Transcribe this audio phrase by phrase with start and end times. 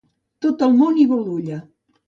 [0.45, 1.63] Tot el món i Bolulla.